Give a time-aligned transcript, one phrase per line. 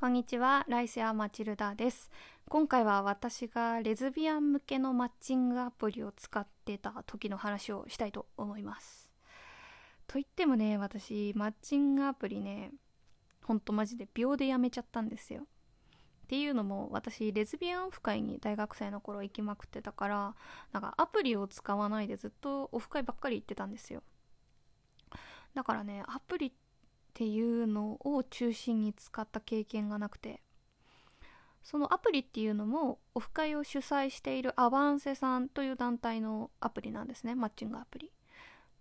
[0.00, 2.08] こんにちは、ライスやマチルダです。
[2.48, 9.10] 今回は私がレズビアン向けのマッチングアプリを使ってた時の話をしたいと思います。
[10.06, 12.70] と言ってもね、私、マッチングアプリね、
[13.42, 15.42] ほんとマジで秒でやめちゃったんですよ。
[15.42, 20.34] っていうのも私レズビアンオフ会に大学生の頃行きまくってたから
[20.72, 24.02] なんかアプリを使わないでずっとオフ会ばっかり行ってたんですよ
[25.54, 26.52] だからねアプリっ
[27.18, 30.40] ていうのを中心に使った経験がなくて
[31.64, 37.34] そのアプリっていうのもオフ会を主催しているアバンセさんという団体のアプリなんですね。
[37.34, 38.12] マッチングアプリ。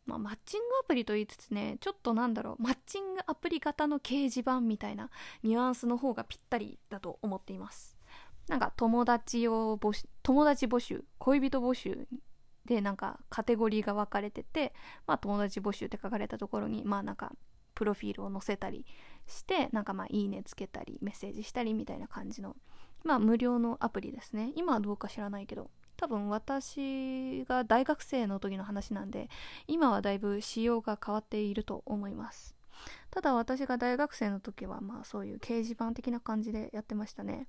[0.06, 2.62] まあ、マッチングアプリと言いつつねちょっとなんだろう。
[2.62, 5.10] マッチングアプリ型の掲示板みたいな
[5.44, 7.98] ニュアンスの方がぴったりだと思っています。
[8.48, 12.08] なんか友達を募集友達募集恋人募集
[12.66, 14.74] でなんかカテゴリーが分かれてて
[15.08, 17.34] まあ友達募集って書かれたところにまあなんか
[17.78, 18.88] プロフィールを載せたり
[19.28, 22.56] してなんかまあいいねつけたりメッセージしたりみたいな感じの
[23.04, 24.52] まあ無料のアプリですね。
[24.56, 29.30] 今はどうか知らないけど多分私が大学生の時の話なんで
[29.68, 32.56] 今はだいぶ仕様が変わっていると思います。
[33.12, 37.48] ただ私が大学生の時はまあそういう掲示板的な感じでやってましたね。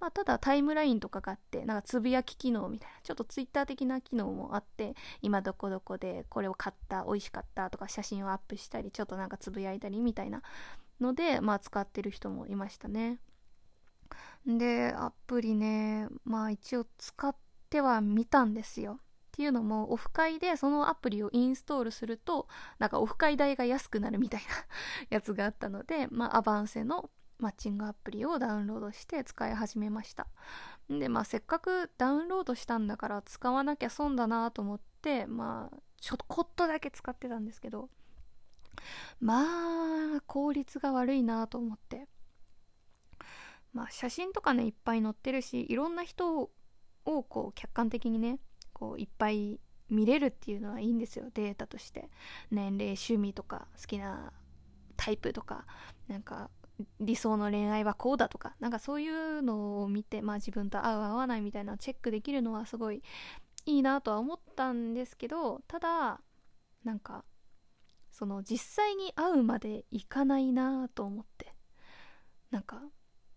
[0.00, 10.42] まあ、ただタイムラインとかがあってなんかつぶやき機能みたいなちょっとツイッター的な機能もあって今どこどこでこれを買った美味しかったとか写真をアップしたりちょっとなんかつぶやいたりみたいな
[11.00, 13.18] のでまあ使ってる人もいましたね。
[14.46, 17.34] でアプリねまあ一応使っ
[17.68, 18.98] てはみたんですよ。
[19.36, 24.46] っていうのもオフ会でそのアプリをインストールするとなんかオフ会代が安くなるみたいな
[25.10, 30.26] やつがあったのでまあアバンセのマッチングアプリをダウンロードして使い始めました。
[30.88, 37.88] でまあせっかくダウンロードしたんだから使わなきゃ損だなと思ってまあちょこっとだけ使ってたんですけど
[39.20, 39.44] ま
[40.18, 42.08] あ効率が悪いなと思って。
[43.72, 46.50] まあ写真とかねいっぱい載ってるしいろんな人を
[47.04, 48.38] こう客観的にね
[48.72, 52.08] こういっぱい見れるっていうのはいいんですよデータとして。
[52.50, 54.32] 年齢趣味とか好きな
[54.96, 55.66] タイプとか
[56.08, 56.50] なんか
[57.00, 63.02] 理想の恋愛はこうだとかなんかそういうのを見てまあ自分と合う合わないみたいなチェックできるのはすごい
[63.64, 66.20] いいなとは思ったんですけどただ
[66.84, 67.24] なんか
[68.10, 71.54] その実際に会うまでいかないなと思って。
[72.50, 72.80] なんか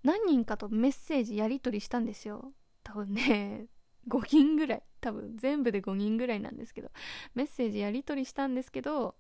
[0.04, 2.54] 何人かとメッセージやり取りしたんですよ。
[2.84, 3.68] 多分ね
[4.08, 4.84] 5人ぐらい。
[5.02, 6.92] 多分全部で5人ぐらいなんですけど。
[7.36, 9.16] メッセージやり取りしたんですけど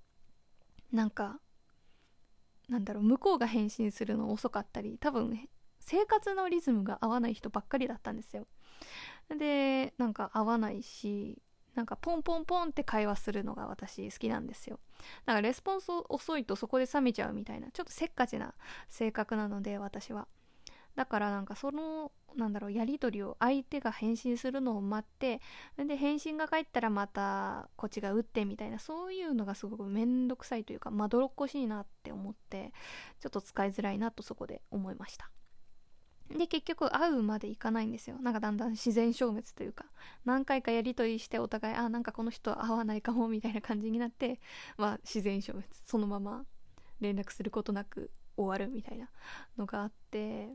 [0.93, 1.41] なんか
[2.69, 5.49] なんだろう向こうが返信するの遅かったり多分
[5.79, 8.45] 生活のリズムが合わない人ばっかりだったんですよ。
[9.37, 11.41] でなんか合わないし
[11.75, 14.79] なんかポンポンポンって会話するのが私好きなんですよ。
[15.25, 18.53] だからレスポンス遅いとそこで冷めちゃうみたいなちょっとせっかちな
[18.87, 20.27] 性格なので私は。
[20.95, 25.41] だからなんかそのなんだろうやり取りを相手が返信するのを待って
[25.77, 32.71] で返信が返ったらまたこっちが打ってみたいなそういうのがすごく面倒くさいというかまどろっこしいなって思って
[33.19, 35.29] ちょっと使いづらいなとそこで思いました。
[36.29, 38.17] で結局会うまでいかないんですよ。
[38.21, 39.85] なんかだんだん自然消滅というか
[40.25, 44.39] 何回かやり取りしてお互いあなんかこの人は会わないかもみたいな感じになって
[44.77, 45.67] まあ自然消滅。
[45.83, 46.45] そのまま
[46.99, 49.09] 連絡することなく終わるみたいな
[49.57, 50.49] のがあって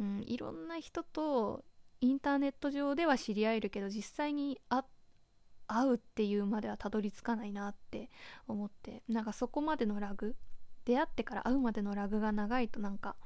[0.00, 1.64] うん、いろんな人と
[2.00, 8.10] インターネット上では知り合えるけど実際に会うっていうまではたどり着かないなって
[8.46, 10.36] 思ってなんかそこまでのラグ
[10.84, 13.16] 出会ってから会うまでのラグが長いとなんか、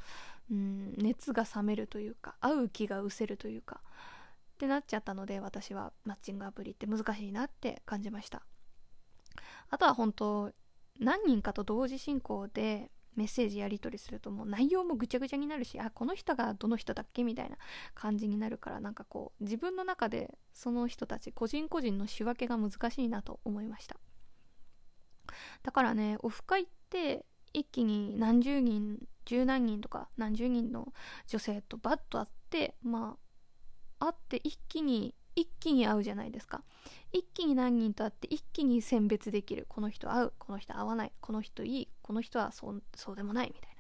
[0.51, 3.81] うん、熱が冷めるというか会う気が失せるというか
[4.55, 8.43] ってなっちゃったので私はマッチングアプリって難しいなって感じました。
[9.71, 10.53] あとは本当
[11.01, 17.57] 何人かと同時進行でメッセージやり取りするともう内容もぐちゃぐちゃになるしあこの人がどの人だっけみたいな
[17.95, 23.97] 感じになるからなんかこう自分の中でその人たち個人個人の仕分けが難しいなと思いました。
[25.63, 30.93] だからねオフ会って一気に何十人十何人とか何十人の
[31.27, 33.17] 女性とバッと会ってま
[33.99, 36.63] あ会って一気に一気に会うじゃないですか。
[37.13, 39.67] 一気に何人と会って一気に選別できる。
[39.69, 41.13] この人会うこの人会わない。
[41.21, 41.89] この人いい。
[42.03, 43.77] この人はそうそうでもないみたい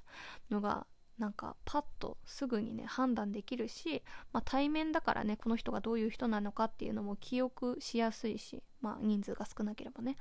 [0.50, 0.87] なのが
[1.19, 4.02] なんかパッとすぐにね判断できるし、
[4.32, 10.16] まあ、対面だからねこの人がどういう人なのかっていうのも記憶しやすいし、まあ、人数が少なければね。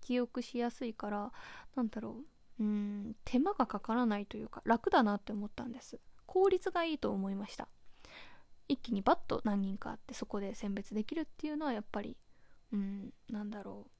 [0.00, 1.32] 記憶しやすいから
[1.76, 2.16] なんだろ
[2.58, 2.62] う。
[2.62, 5.98] うん手間がかからないというか楽だなって思ったんです。
[6.26, 7.68] 効率がいいと思いました。
[8.72, 12.16] 一気にバッと何人かあってそこで選別できるっていうのはやっぱり
[12.72, 13.92] うんなんだろう。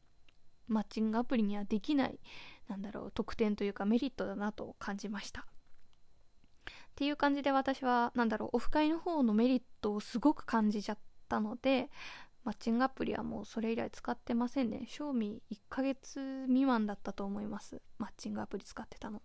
[0.69, 2.19] マッチングアプリにはできない
[2.69, 5.43] なんだろう特典というかメリットだなと感じました。
[5.43, 5.45] っ
[6.95, 10.99] ていう感じで私はなんだろうオフ会の方のメリットをすごく感じちゃっ
[11.29, 11.91] たので
[12.45, 14.85] マッチングアプリはもうそれ以来使ってませんね。
[14.89, 17.81] 賞味1ヶ月未満だったと思います。
[17.99, 19.23] マッチングアプリ使ってたの。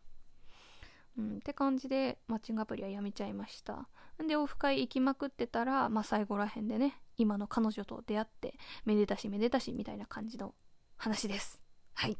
[1.18, 3.88] うん、って感じでマッチングアプリはやめちゃいました。
[4.26, 8.56] でオフ会行きまくってたら、まあ、最後らへんでね今の彼女と出会って
[8.86, 10.54] めでたしめでたしみたいな感じの
[10.98, 11.62] 話です。
[11.94, 12.18] はい。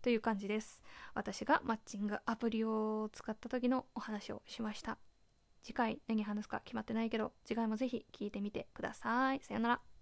[0.00, 0.82] という感じです。
[1.14, 4.98] 私がマッチングアプリを使った時のお話をしました。
[5.62, 9.40] 次回何話すか決まってないけど次回もぜひ聞いてみてください。
[9.42, 9.97] さよなら。